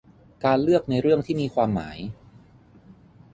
[0.45, 1.97] การเลือกในเรื่องที่มีความหมาย